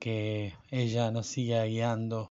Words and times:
que 0.00 0.54
ella 0.70 1.10
nos 1.10 1.26
siga 1.26 1.62
guiando 1.64 2.32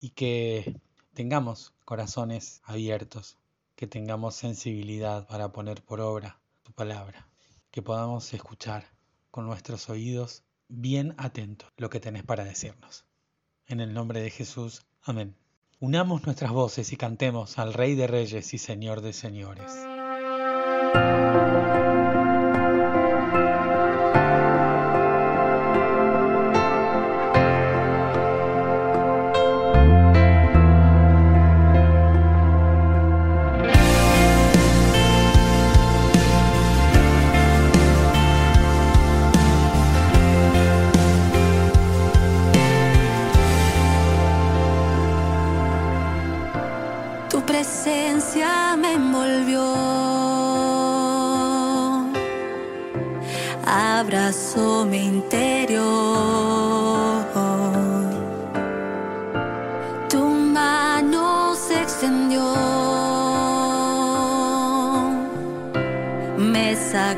y 0.00 0.10
que 0.10 0.80
tengamos 1.12 1.74
corazones 1.84 2.62
abiertos, 2.64 3.36
que 3.74 3.88
tengamos 3.88 4.36
sensibilidad 4.36 5.26
para 5.26 5.52
poner 5.52 5.82
por 5.82 6.00
obra 6.00 6.40
tu 6.62 6.72
palabra, 6.72 7.28
que 7.72 7.82
podamos 7.82 8.32
escuchar 8.32 8.84
con 9.32 9.46
nuestros 9.46 9.90
oídos 9.90 10.44
bien 10.68 11.14
atentos 11.18 11.68
lo 11.76 11.90
que 11.90 12.00
tenés 12.00 12.22
para 12.22 12.44
decirnos. 12.44 13.04
En 13.66 13.80
el 13.80 13.92
nombre 13.92 14.20
de 14.20 14.30
Jesús, 14.30 14.86
amén. 15.02 15.36
Unamos 15.80 16.24
nuestras 16.24 16.52
voces 16.52 16.92
y 16.92 16.96
cantemos 16.96 17.58
al 17.58 17.74
Rey 17.74 17.96
de 17.96 18.06
Reyes 18.06 18.54
y 18.54 18.58
Señor 18.58 19.00
de 19.00 19.12
Señores. 19.12 19.72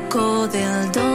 Sacó 0.09 0.47
del 0.47 0.91
dolor. 0.91 1.10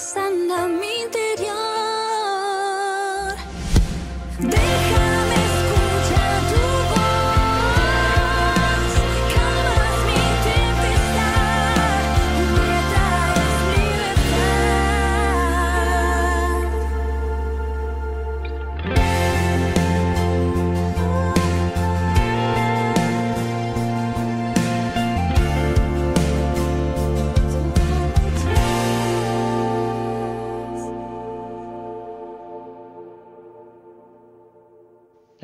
sana 0.00 0.66
mi 0.66 0.88
interior. 1.04 1.60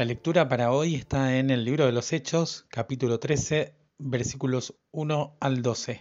Lectura 0.06 0.49
para 0.49 0.70
hoy 0.70 0.94
está 0.94 1.37
en 1.37 1.50
el 1.50 1.64
libro 1.64 1.85
de 1.85 1.91
los 1.91 2.12
Hechos, 2.12 2.64
capítulo 2.69 3.19
13, 3.19 3.75
versículos 3.99 4.75
1 4.93 5.37
al 5.41 5.62
12. 5.62 5.99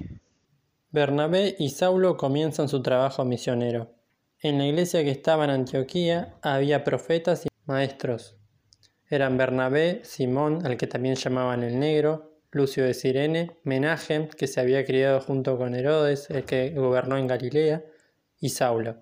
Bernabé 0.91 1.55
y 1.57 1.69
Saulo 1.69 2.15
comienzan 2.15 2.69
su 2.69 2.83
trabajo 2.83 3.25
misionero. 3.25 3.95
En 4.39 4.59
la 4.59 4.67
iglesia 4.67 5.03
que 5.03 5.09
estaba 5.09 5.45
en 5.45 5.49
Antioquía 5.49 6.37
había 6.43 6.83
profetas 6.83 7.47
y 7.47 7.49
maestros. 7.65 8.37
Eran 9.09 9.37
Bernabé, 9.37 10.01
Simón, 10.03 10.63
al 10.67 10.77
que 10.77 10.85
también 10.85 11.15
llamaban 11.15 11.63
el 11.63 11.79
Negro, 11.79 12.37
Lucio 12.51 12.85
de 12.85 12.93
Sirene, 12.93 13.57
Menaje, 13.63 14.29
que 14.37 14.45
se 14.45 14.61
había 14.61 14.85
criado 14.85 15.19
junto 15.19 15.57
con 15.57 15.73
Herodes, 15.73 16.29
el 16.29 16.43
que 16.43 16.69
gobernó 16.69 17.17
en 17.17 17.25
Galilea, 17.25 17.83
y 18.39 18.49
Saulo. 18.49 18.97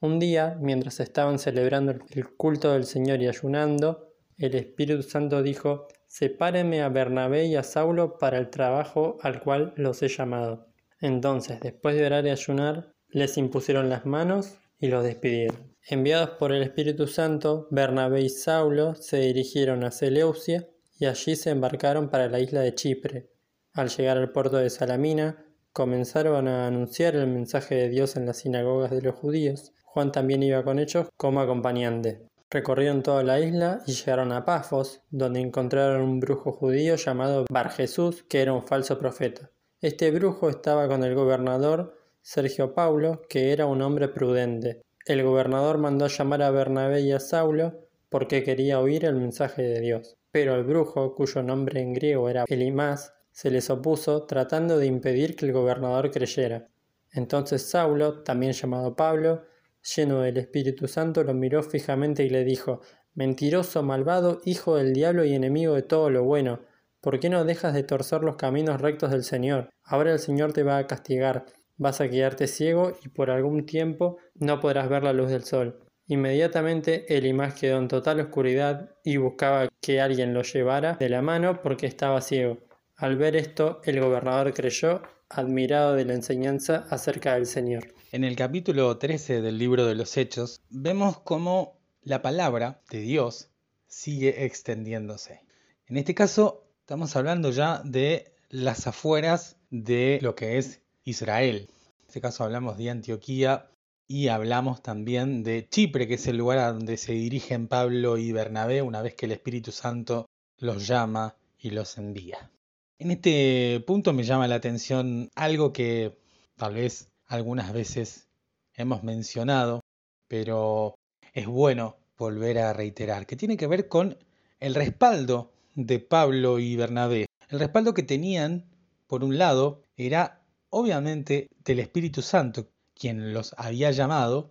Un 0.00 0.18
día, 0.18 0.58
mientras 0.60 1.00
estaban 1.00 1.38
celebrando 1.38 1.92
el 2.10 2.28
culto 2.36 2.74
del 2.74 2.84
Señor 2.84 3.22
y 3.22 3.28
ayunando, 3.28 4.05
el 4.36 4.54
Espíritu 4.54 5.02
Santo 5.02 5.42
dijo, 5.42 5.88
Sepáreme 6.06 6.82
a 6.82 6.88
Bernabé 6.88 7.46
y 7.46 7.56
a 7.56 7.62
Saulo 7.62 8.18
para 8.18 8.38
el 8.38 8.50
trabajo 8.50 9.16
al 9.22 9.40
cual 9.42 9.72
los 9.76 10.02
he 10.02 10.08
llamado. 10.08 10.68
Entonces, 11.00 11.60
después 11.60 11.96
de 11.96 12.06
orar 12.06 12.26
y 12.26 12.30
ayunar, 12.30 12.92
les 13.08 13.36
impusieron 13.38 13.88
las 13.88 14.06
manos 14.06 14.58
y 14.78 14.88
los 14.88 15.04
despidieron. 15.04 15.74
Enviados 15.88 16.30
por 16.30 16.52
el 16.52 16.62
Espíritu 16.62 17.06
Santo, 17.06 17.68
Bernabé 17.70 18.22
y 18.22 18.28
Saulo 18.28 18.94
se 18.94 19.18
dirigieron 19.18 19.84
a 19.84 19.90
Seleucia 19.90 20.68
y 20.98 21.06
allí 21.06 21.36
se 21.36 21.50
embarcaron 21.50 22.08
para 22.08 22.28
la 22.28 22.40
isla 22.40 22.60
de 22.60 22.74
Chipre. 22.74 23.30
Al 23.72 23.88
llegar 23.88 24.16
al 24.16 24.32
puerto 24.32 24.56
de 24.56 24.70
Salamina, 24.70 25.44
comenzaron 25.72 26.48
a 26.48 26.66
anunciar 26.66 27.14
el 27.14 27.26
mensaje 27.26 27.74
de 27.74 27.88
Dios 27.88 28.16
en 28.16 28.26
las 28.26 28.38
sinagogas 28.38 28.90
de 28.90 29.02
los 29.02 29.14
judíos. 29.14 29.72
Juan 29.84 30.12
también 30.12 30.42
iba 30.42 30.64
con 30.64 30.78
ellos 30.78 31.08
como 31.16 31.40
acompañante. 31.40 32.26
Recorrieron 32.50 33.02
toda 33.02 33.22
la 33.24 33.40
isla 33.40 33.82
y 33.86 33.92
llegaron 33.92 34.32
a 34.32 34.44
Pafos, 34.44 35.02
donde 35.10 35.40
encontraron 35.40 36.02
un 36.02 36.20
brujo 36.20 36.52
judío 36.52 36.94
llamado 36.96 37.44
Bar 37.50 37.70
Jesús, 37.70 38.22
que 38.28 38.40
era 38.40 38.52
un 38.52 38.66
falso 38.66 38.98
profeta. 38.98 39.50
Este 39.80 40.10
brujo 40.10 40.48
estaba 40.48 40.86
con 40.88 41.02
el 41.02 41.14
gobernador 41.14 41.98
Sergio 42.22 42.72
Paulo, 42.74 43.22
que 43.28 43.52
era 43.52 43.66
un 43.66 43.82
hombre 43.82 44.08
prudente. 44.08 44.82
El 45.04 45.22
gobernador 45.22 45.78
mandó 45.78 46.06
llamar 46.06 46.42
a 46.42 46.50
Bernabé 46.50 47.02
y 47.02 47.12
a 47.12 47.20
Saulo 47.20 47.86
porque 48.08 48.42
quería 48.42 48.80
oír 48.80 49.04
el 49.04 49.16
mensaje 49.16 49.62
de 49.62 49.80
Dios. 49.80 50.16
Pero 50.30 50.54
el 50.54 50.64
brujo, 50.64 51.14
cuyo 51.14 51.42
nombre 51.42 51.80
en 51.80 51.94
griego 51.94 52.28
era 52.28 52.44
Elimás, 52.48 53.14
se 53.30 53.50
les 53.50 53.70
opuso 53.70 54.24
tratando 54.24 54.78
de 54.78 54.86
impedir 54.86 55.36
que 55.36 55.46
el 55.46 55.52
gobernador 55.52 56.10
creyera. 56.10 56.68
Entonces 57.12 57.68
Saulo, 57.68 58.22
también 58.22 58.52
llamado 58.52 58.96
Pablo, 58.96 59.44
lleno 59.94 60.22
del 60.22 60.38
Espíritu 60.38 60.88
Santo, 60.88 61.22
lo 61.22 61.34
miró 61.34 61.62
fijamente 61.62 62.24
y 62.24 62.30
le 62.30 62.44
dijo, 62.44 62.80
Mentiroso, 63.14 63.82
malvado, 63.82 64.40
hijo 64.44 64.76
del 64.76 64.92
diablo 64.92 65.24
y 65.24 65.34
enemigo 65.34 65.74
de 65.74 65.82
todo 65.82 66.10
lo 66.10 66.24
bueno, 66.24 66.60
¿por 67.00 67.18
qué 67.20 67.30
no 67.30 67.44
dejas 67.44 67.72
de 67.72 67.82
torcer 67.82 68.22
los 68.22 68.36
caminos 68.36 68.80
rectos 68.80 69.10
del 69.10 69.24
Señor? 69.24 69.70
Ahora 69.82 70.12
el 70.12 70.18
Señor 70.18 70.52
te 70.52 70.62
va 70.62 70.78
a 70.78 70.86
castigar, 70.86 71.46
vas 71.76 72.00
a 72.00 72.10
quedarte 72.10 72.46
ciego 72.46 72.92
y 73.04 73.08
por 73.08 73.30
algún 73.30 73.64
tiempo 73.64 74.18
no 74.34 74.60
podrás 74.60 74.88
ver 74.88 75.02
la 75.02 75.12
luz 75.12 75.30
del 75.30 75.44
sol. 75.44 75.80
Inmediatamente 76.08 77.16
Elimás 77.16 77.54
quedó 77.54 77.78
en 77.78 77.88
total 77.88 78.20
oscuridad 78.20 78.90
y 79.02 79.16
buscaba 79.16 79.68
que 79.80 80.00
alguien 80.00 80.34
lo 80.34 80.42
llevara 80.42 80.94
de 80.94 81.08
la 81.08 81.22
mano 81.22 81.62
porque 81.62 81.86
estaba 81.86 82.20
ciego. 82.20 82.58
Al 82.96 83.16
ver 83.16 83.34
esto, 83.34 83.80
el 83.84 84.00
gobernador 84.00 84.52
creyó, 84.52 85.02
admirado 85.28 85.94
de 85.94 86.04
la 86.04 86.14
enseñanza 86.14 86.86
acerca 86.90 87.34
del 87.34 87.46
Señor. 87.46 87.95
En 88.16 88.24
el 88.24 88.34
capítulo 88.34 88.96
13 88.96 89.42
del 89.42 89.58
libro 89.58 89.84
de 89.84 89.94
los 89.94 90.16
Hechos 90.16 90.62
vemos 90.70 91.18
cómo 91.18 91.76
la 92.00 92.22
palabra 92.22 92.80
de 92.88 93.00
Dios 93.00 93.50
sigue 93.88 94.46
extendiéndose. 94.46 95.42
En 95.86 95.98
este 95.98 96.14
caso 96.14 96.64
estamos 96.80 97.14
hablando 97.14 97.50
ya 97.50 97.82
de 97.84 98.32
las 98.48 98.86
afueras 98.86 99.58
de 99.68 100.18
lo 100.22 100.34
que 100.34 100.56
es 100.56 100.80
Israel. 101.04 101.68
En 101.68 102.06
este 102.06 102.22
caso 102.22 102.42
hablamos 102.42 102.78
de 102.78 102.88
Antioquía 102.88 103.68
y 104.08 104.28
hablamos 104.28 104.82
también 104.82 105.42
de 105.42 105.68
Chipre, 105.68 106.08
que 106.08 106.14
es 106.14 106.26
el 106.26 106.38
lugar 106.38 106.56
a 106.56 106.72
donde 106.72 106.96
se 106.96 107.12
dirigen 107.12 107.68
Pablo 107.68 108.16
y 108.16 108.32
Bernabé 108.32 108.80
una 108.80 109.02
vez 109.02 109.14
que 109.14 109.26
el 109.26 109.32
Espíritu 109.32 109.72
Santo 109.72 110.24
los 110.56 110.86
llama 110.86 111.36
y 111.58 111.68
los 111.68 111.98
envía. 111.98 112.50
En 112.98 113.10
este 113.10 113.84
punto 113.86 114.14
me 114.14 114.22
llama 114.22 114.48
la 114.48 114.54
atención 114.54 115.28
algo 115.34 115.74
que 115.74 116.16
tal 116.56 116.76
vez 116.76 117.12
algunas 117.26 117.72
veces 117.72 118.28
hemos 118.74 119.02
mencionado, 119.02 119.80
pero 120.28 120.94
es 121.32 121.46
bueno 121.46 121.96
volver 122.16 122.58
a 122.58 122.72
reiterar, 122.72 123.26
que 123.26 123.36
tiene 123.36 123.56
que 123.56 123.66
ver 123.66 123.88
con 123.88 124.16
el 124.60 124.74
respaldo 124.74 125.52
de 125.74 125.98
Pablo 125.98 126.58
y 126.58 126.76
Bernabé. 126.76 127.26
El 127.48 127.60
respaldo 127.60 127.94
que 127.94 128.02
tenían, 128.02 128.64
por 129.06 129.22
un 129.22 129.38
lado, 129.38 129.82
era 129.96 130.42
obviamente 130.70 131.48
del 131.64 131.80
Espíritu 131.80 132.22
Santo, 132.22 132.68
quien 132.94 133.34
los 133.34 133.54
había 133.58 133.90
llamado 133.90 134.50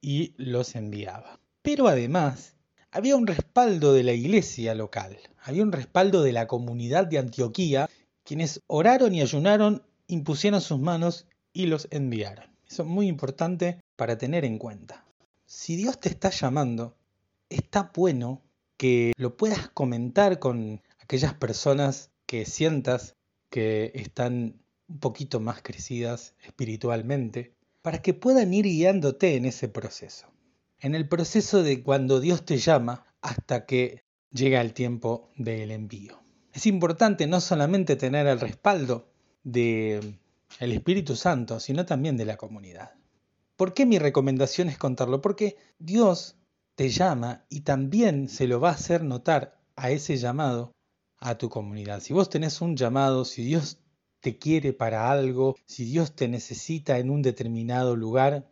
y 0.00 0.34
los 0.36 0.74
enviaba. 0.76 1.40
Pero 1.62 1.88
además, 1.88 2.54
había 2.90 3.16
un 3.16 3.26
respaldo 3.26 3.92
de 3.92 4.02
la 4.02 4.12
iglesia 4.12 4.74
local, 4.74 5.18
había 5.42 5.62
un 5.62 5.72
respaldo 5.72 6.22
de 6.22 6.32
la 6.32 6.46
comunidad 6.46 7.06
de 7.06 7.18
Antioquía, 7.18 7.88
quienes 8.24 8.62
oraron 8.66 9.14
y 9.14 9.22
ayunaron, 9.22 9.82
impusieron 10.06 10.60
sus 10.60 10.78
manos 10.78 11.26
y 11.58 11.66
los 11.66 11.88
enviaron. 11.90 12.44
Eso 12.68 12.84
es 12.84 12.88
muy 12.88 13.08
importante 13.08 13.80
para 13.96 14.16
tener 14.16 14.44
en 14.44 14.58
cuenta. 14.58 15.04
Si 15.44 15.74
Dios 15.74 15.98
te 15.98 16.08
está 16.08 16.30
llamando, 16.30 16.96
está 17.50 17.90
bueno 17.92 18.42
que 18.76 19.12
lo 19.16 19.36
puedas 19.36 19.68
comentar 19.70 20.38
con 20.38 20.80
aquellas 21.00 21.34
personas 21.34 22.12
que 22.26 22.44
sientas 22.44 23.16
que 23.50 23.90
están 23.96 24.62
un 24.86 25.00
poquito 25.00 25.40
más 25.40 25.60
crecidas 25.60 26.36
espiritualmente, 26.44 27.54
para 27.82 28.02
que 28.02 28.14
puedan 28.14 28.54
ir 28.54 28.64
guiándote 28.64 29.34
en 29.34 29.44
ese 29.44 29.68
proceso. 29.68 30.28
En 30.78 30.94
el 30.94 31.08
proceso 31.08 31.64
de 31.64 31.82
cuando 31.82 32.20
Dios 32.20 32.44
te 32.44 32.58
llama 32.58 33.04
hasta 33.20 33.66
que 33.66 34.04
llega 34.30 34.60
el 34.60 34.74
tiempo 34.74 35.28
del 35.34 35.72
envío. 35.72 36.22
Es 36.52 36.66
importante 36.66 37.26
no 37.26 37.40
solamente 37.40 37.96
tener 37.96 38.28
el 38.28 38.38
respaldo 38.38 39.08
de 39.42 40.18
el 40.60 40.72
Espíritu 40.72 41.16
Santo, 41.16 41.60
sino 41.60 41.86
también 41.86 42.16
de 42.16 42.24
la 42.24 42.36
comunidad. 42.36 42.92
¿Por 43.56 43.74
qué 43.74 43.86
mi 43.86 43.98
recomendación 43.98 44.68
es 44.68 44.78
contarlo? 44.78 45.20
Porque 45.20 45.56
Dios 45.78 46.36
te 46.74 46.88
llama 46.90 47.44
y 47.48 47.62
también 47.62 48.28
se 48.28 48.46
lo 48.46 48.60
va 48.60 48.70
a 48.70 48.74
hacer 48.74 49.02
notar 49.02 49.60
a 49.76 49.90
ese 49.90 50.16
llamado 50.16 50.72
a 51.18 51.36
tu 51.36 51.48
comunidad. 51.48 52.00
Si 52.00 52.12
vos 52.12 52.30
tenés 52.30 52.60
un 52.60 52.76
llamado, 52.76 53.24
si 53.24 53.42
Dios 53.42 53.78
te 54.20 54.38
quiere 54.38 54.72
para 54.72 55.10
algo, 55.10 55.56
si 55.66 55.84
Dios 55.84 56.14
te 56.14 56.28
necesita 56.28 56.98
en 56.98 57.10
un 57.10 57.22
determinado 57.22 57.96
lugar, 57.96 58.48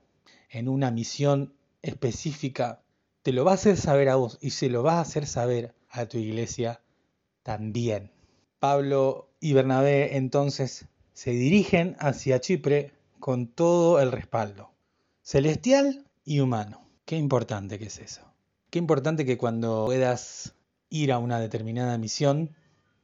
en 0.50 0.68
una 0.68 0.90
misión 0.90 1.54
específica, 1.82 2.82
te 3.22 3.32
lo 3.32 3.44
va 3.44 3.52
a 3.52 3.54
hacer 3.54 3.76
saber 3.76 4.08
a 4.08 4.16
vos 4.16 4.38
y 4.40 4.50
se 4.50 4.68
lo 4.68 4.82
va 4.82 4.94
a 4.94 5.00
hacer 5.00 5.26
saber 5.26 5.74
a 5.88 6.06
tu 6.06 6.18
iglesia 6.18 6.80
también. 7.42 8.12
Pablo 8.58 9.30
y 9.40 9.52
Bernabé 9.52 10.16
entonces 10.16 10.86
se 11.16 11.30
dirigen 11.30 11.96
hacia 11.98 12.42
Chipre 12.42 12.92
con 13.20 13.46
todo 13.46 14.00
el 14.00 14.12
respaldo, 14.12 14.70
celestial 15.22 16.04
y 16.26 16.40
humano. 16.40 16.86
Qué 17.06 17.16
importante 17.16 17.78
que 17.78 17.86
es 17.86 17.98
eso. 17.98 18.20
Qué 18.68 18.78
importante 18.78 19.24
que 19.24 19.38
cuando 19.38 19.86
puedas 19.86 20.54
ir 20.90 21.12
a 21.12 21.18
una 21.18 21.40
determinada 21.40 21.96
misión 21.96 22.54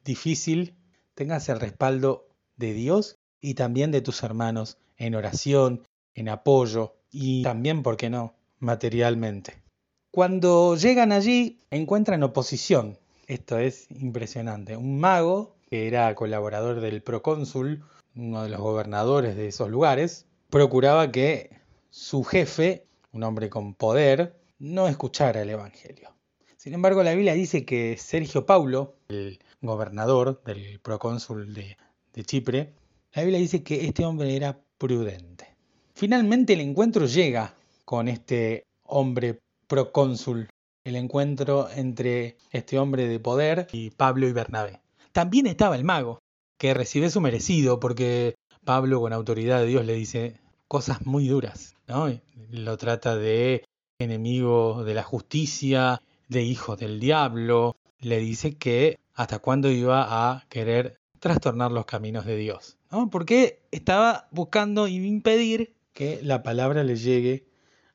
difícil, 0.05 0.75
tengas 1.15 1.49
el 1.49 1.59
respaldo 1.59 2.29
de 2.59 2.75
Dios 2.75 3.17
y 3.41 3.55
también 3.55 3.91
de 3.91 4.03
tus 4.03 4.23
hermanos 4.23 4.77
en 4.99 5.15
oración, 5.15 5.83
en 6.15 6.29
apoyo 6.29 6.97
y 7.11 7.43
también, 7.43 7.83
¿por 7.83 7.97
qué 7.97 8.11
no?, 8.11 8.35
materialmente. 8.59 9.63
Cuando 10.11 10.77
llegan 10.77 11.13
allí, 11.13 11.61
encuentran 11.71 12.23
oposición. 12.23 12.99
Esto 13.27 13.59
es 13.59 13.91
impresionante. 13.91 14.77
Un 14.77 15.01
mago, 15.01 15.57
que 15.71 15.87
era 15.89 16.15
colaborador 16.15 16.83
del 16.83 17.03
procónsul, 17.03 17.83
uno 18.15 18.43
de 18.43 18.49
los 18.49 18.61
gobernadores 18.61 19.37
de 19.37 19.49
esos 19.49 19.71
lugares, 19.71 20.27
procuraba 20.51 21.11
que 21.11 21.51
su 21.91 22.25
jefe, 22.25 22.87
un 23.13 23.23
hombre 23.23 23.51
con 23.51 23.75
poder, 23.75 24.37
no 24.59 24.89
escuchara 24.89 25.43
el 25.43 25.51
Evangelio. 25.51 26.15
Sin 26.57 26.75
embargo, 26.75 27.03
la 27.03 27.15
Biblia 27.15 27.35
dice 27.35 27.65
que 27.65 27.97
Sergio 27.99 28.47
Paulo, 28.47 28.95
el 29.09 29.41
gobernador 29.61 30.43
del 30.45 30.79
procónsul 30.81 31.53
de, 31.55 31.77
Chipre, 32.25 32.73
la 33.15 33.23
Biblia 33.23 33.41
dice 33.41 33.65
que 33.65 33.87
este 33.87 34.05
hombre 34.05 34.37
era 34.37 34.61
prudente. 34.79 35.57
Finalmente 35.95 36.53
el 36.53 36.61
encuentro 36.61 37.07
llega 37.07 37.55
con 37.85 38.09
este 38.09 38.63
hombre 38.85 39.41
procónsul, 39.67 40.49
el 40.85 40.97
encuentro 40.97 41.69
entre 41.75 42.37
este 42.51 42.79
hombre 42.79 43.09
de 43.09 43.19
poder 43.19 43.67
y 43.73 43.91
Pablo 43.91 44.29
y 44.29 44.33
Bernabé. 44.33 44.81
También 45.13 45.47
estaba 45.47 45.75
el 45.77 45.85
mago, 45.85 46.21
que 46.63 46.75
recibe 46.75 47.11
su 47.11 47.21
merecido, 47.21 47.81
porque 47.81 48.37
Pablo 48.65 49.01
con 49.01 49.13
autoridad 49.13 49.59
de 49.59 49.67
Dios 49.67 49.85
le 49.85 49.95
dice 49.95 50.37
cosas 50.69 51.05
muy 51.05 51.27
duras, 51.27 51.75
¿no? 51.89 52.07
lo 52.51 52.77
trata 52.77 53.17
de 53.17 53.65
enemigo 53.99 54.85
de 54.85 54.95
la 54.95 55.03
justicia, 55.03 56.01
de 56.29 56.45
hijo 56.45 56.77
del 56.77 57.01
diablo, 57.01 57.75
le 57.99 58.21
dice 58.21 58.59
que 58.59 59.01
hasta 59.13 59.41
cuándo 59.41 59.73
iba 59.73 60.07
a 60.07 60.47
querer 60.49 61.01
trastornar 61.19 61.73
los 61.73 61.85
caminos 61.85 62.27
de 62.27 62.37
Dios, 62.37 62.79
¿no? 62.93 63.11
Porque 63.11 63.65
estaba 63.73 64.29
buscando 64.31 64.87
impedir 64.87 65.75
que 65.93 66.21
la 66.23 66.45
palabra 66.45 66.85
le 66.85 66.95
llegue 66.95 67.45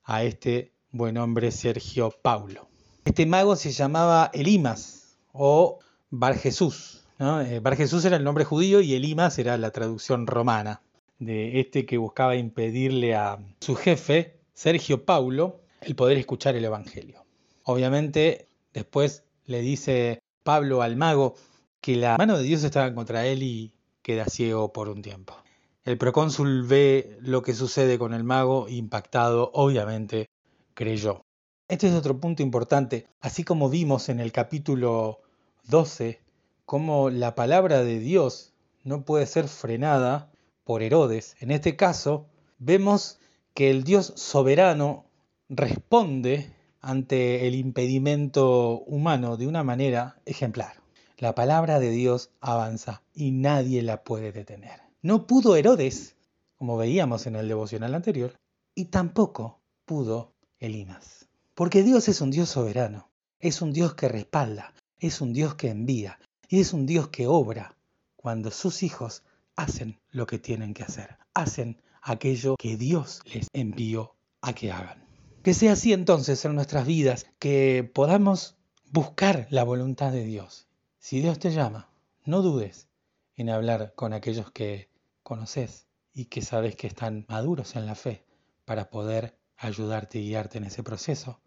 a 0.03 0.25
este 0.25 0.73
buen 0.91 1.17
hombre 1.17 1.51
Sergio 1.51 2.11
Paulo. 2.21 2.67
Este 3.05 3.25
mago 3.25 3.55
se 3.55 3.71
llamaba 3.71 4.29
Elimas 4.33 5.17
o 5.31 5.79
Bar 6.09 6.37
Jesús. 6.37 6.96
¿No? 7.17 7.41
Eh, 7.41 7.59
Bar 7.59 7.75
Jesús 7.75 8.05
era 8.05 8.17
el 8.17 8.23
nombre 8.23 8.45
judío 8.45 8.81
y 8.81 8.93
Elimas 8.93 9.37
era 9.39 9.57
la 9.57 9.71
traducción 9.71 10.27
romana 10.27 10.81
de 11.19 11.59
este 11.59 11.85
que 11.85 11.97
buscaba 11.97 12.35
impedirle 12.35 13.15
a 13.15 13.39
su 13.59 13.75
jefe, 13.75 14.39
Sergio 14.53 15.05
Paulo, 15.05 15.61
el 15.81 15.95
poder 15.95 16.17
escuchar 16.17 16.55
el 16.55 16.65
Evangelio. 16.65 17.25
Obviamente, 17.63 18.47
después 18.73 19.23
le 19.45 19.61
dice 19.61 20.19
Pablo 20.43 20.81
al 20.81 20.95
mago 20.95 21.35
que 21.81 21.95
la 21.95 22.17
mano 22.17 22.37
de 22.37 22.43
Dios 22.43 22.63
estaba 22.63 22.93
contra 22.93 23.25
él 23.25 23.43
y 23.43 23.73
queda 24.01 24.25
ciego 24.25 24.71
por 24.71 24.89
un 24.89 25.01
tiempo. 25.01 25.35
El 25.83 25.97
procónsul 25.97 26.63
ve 26.63 27.17
lo 27.21 27.41
que 27.41 27.53
sucede 27.53 27.97
con 27.97 28.13
el 28.13 28.23
mago, 28.23 28.67
impactado, 28.67 29.51
obviamente, 29.53 30.27
creyó. 30.73 31.21
Este 31.67 31.87
es 31.87 31.93
otro 31.93 32.19
punto 32.19 32.43
importante, 32.43 33.07
así 33.21 33.43
como 33.43 33.69
vimos 33.69 34.09
en 34.09 34.19
el 34.19 34.31
capítulo 34.31 35.21
12, 35.65 36.21
cómo 36.67 37.09
la 37.09 37.33
palabra 37.33 37.81
de 37.81 37.97
Dios 37.97 38.51
no 38.83 39.05
puede 39.05 39.25
ser 39.25 39.47
frenada 39.47 40.29
por 40.65 40.83
Herodes. 40.83 41.37
En 41.39 41.49
este 41.49 41.77
caso, 41.77 42.27
vemos 42.59 43.19
que 43.53 43.69
el 43.71 43.85
Dios 43.85 44.11
soberano 44.17 45.05
responde 45.47 46.51
ante 46.81 47.47
el 47.47 47.55
impedimento 47.55 48.81
humano 48.81 49.37
de 49.37 49.47
una 49.47 49.63
manera 49.63 50.19
ejemplar. 50.25 50.73
La 51.17 51.33
palabra 51.35 51.79
de 51.79 51.89
Dios 51.89 52.31
avanza 52.41 53.01
y 53.13 53.31
nadie 53.31 53.81
la 53.81 54.03
puede 54.03 54.33
detener. 54.33 54.81
No 55.01 55.25
pudo 55.25 55.55
Herodes, 55.55 56.17
como 56.57 56.75
veíamos 56.75 57.27
en 57.27 57.37
el 57.37 57.47
devocional 57.47 57.95
anterior, 57.95 58.33
y 58.75 58.85
tampoco 58.85 59.61
pudo 59.85 60.33
Elimas. 60.59 61.29
Porque 61.55 61.81
Dios 61.81 62.09
es 62.09 62.19
un 62.19 62.29
Dios 62.29 62.49
soberano, 62.49 63.09
es 63.39 63.61
un 63.61 63.71
Dios 63.71 63.95
que 63.95 64.09
respalda, 64.09 64.73
es 64.99 65.21
un 65.21 65.31
Dios 65.31 65.55
que 65.55 65.69
envía 65.69 66.19
y 66.47 66.59
es 66.59 66.73
un 66.73 66.85
Dios 66.85 67.09
que 67.09 67.27
obra 67.27 67.75
cuando 68.15 68.51
sus 68.51 68.83
hijos 68.83 69.23
hacen 69.55 69.99
lo 70.11 70.27
que 70.27 70.39
tienen 70.39 70.73
que 70.73 70.83
hacer, 70.83 71.17
hacen 71.33 71.81
aquello 72.01 72.55
que 72.57 72.77
Dios 72.77 73.21
les 73.25 73.47
envió 73.53 74.15
a 74.41 74.53
que 74.53 74.71
hagan. 74.71 75.05
Que 75.43 75.53
sea 75.53 75.73
así 75.73 75.93
entonces 75.93 76.43
en 76.45 76.55
nuestras 76.55 76.85
vidas, 76.85 77.25
que 77.39 77.89
podamos 77.93 78.57
buscar 78.91 79.47
la 79.49 79.63
voluntad 79.63 80.11
de 80.11 80.23
Dios. 80.23 80.67
Si 80.99 81.21
Dios 81.21 81.39
te 81.39 81.51
llama, 81.51 81.89
no 82.25 82.41
dudes 82.41 82.87
en 83.35 83.49
hablar 83.49 83.93
con 83.95 84.13
aquellos 84.13 84.51
que 84.51 84.89
conoces 85.23 85.87
y 86.13 86.25
que 86.25 86.41
sabes 86.41 86.75
que 86.75 86.87
están 86.87 87.25
maduros 87.29 87.75
en 87.75 87.85
la 87.85 87.95
fe 87.95 88.25
para 88.65 88.89
poder 88.89 89.37
ayudarte 89.57 90.19
y 90.19 90.29
guiarte 90.29 90.57
en 90.57 90.65
ese 90.65 90.83
proceso 90.83 91.41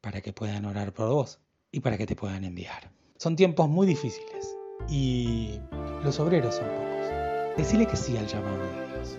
para 0.00 0.20
que 0.20 0.32
puedan 0.32 0.64
orar 0.64 0.92
por 0.92 1.08
vos 1.08 1.40
y 1.72 1.80
para 1.80 1.96
que 1.96 2.06
te 2.06 2.16
puedan 2.16 2.44
enviar. 2.44 2.90
Son 3.18 3.36
tiempos 3.36 3.68
muy 3.68 3.86
difíciles 3.86 4.56
y 4.88 5.60
los 6.02 6.18
obreros 6.20 6.56
son 6.56 6.66
pocos. 6.66 7.56
Decile 7.56 7.86
que 7.86 7.96
sí 7.96 8.16
al 8.16 8.26
llamado 8.26 8.58
de 8.58 8.86
Dios. 8.88 9.18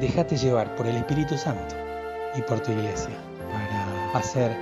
Déjate 0.00 0.36
llevar 0.36 0.74
por 0.76 0.86
el 0.86 0.96
Espíritu 0.96 1.36
Santo 1.36 1.74
y 2.36 2.42
por 2.42 2.60
tu 2.60 2.72
iglesia 2.72 3.14
para 3.52 4.12
hacer 4.18 4.56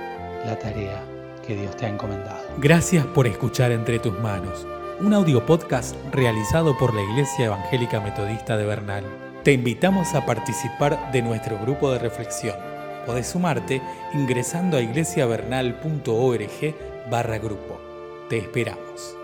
la 0.45 0.57
tarea 0.59 1.03
que 1.45 1.55
Dios 1.55 1.75
te 1.77 1.85
ha 1.85 1.89
encomendado. 1.89 2.43
Gracias 2.59 3.05
por 3.05 3.25
escuchar 3.27 3.71
Entre 3.71 3.99
tus 3.99 4.17
manos, 4.19 4.67
un 4.99 5.13
audio 5.13 5.45
podcast 5.45 5.95
realizado 6.11 6.77
por 6.77 6.93
la 6.93 7.01
Iglesia 7.01 7.45
Evangélica 7.45 7.99
Metodista 7.99 8.57
de 8.57 8.65
Bernal. 8.65 9.03
Te 9.43 9.53
invitamos 9.53 10.13
a 10.13 10.25
participar 10.25 11.11
de 11.11 11.21
nuestro 11.21 11.57
grupo 11.59 11.91
de 11.91 11.99
reflexión 11.99 12.73
Podés 13.05 13.27
sumarte 13.27 13.81
ingresando 14.13 14.77
a 14.77 14.81
iglesiavernal.org 14.81 16.75
barra 17.09 17.37
grupo. 17.37 17.92
Te 18.29 18.37
esperamos. 18.37 19.17